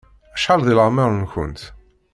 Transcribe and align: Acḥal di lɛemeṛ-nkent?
Acḥal 0.35 0.61
di 0.65 0.73
lɛemeṛ-nkent? 0.77 1.61